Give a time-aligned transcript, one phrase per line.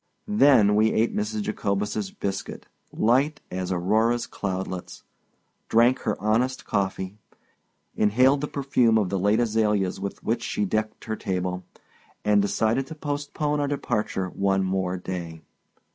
[0.27, 1.43] Then we ate Mrs.
[1.43, 5.03] Jacobus's biscuit, light as Aurora's cloudlets,
[5.69, 7.19] drank her honest coffee,
[7.95, 11.65] inhaled the perfume of the late azaleas with which she decked her table,
[12.25, 15.43] and decided to postpone our departure one more day.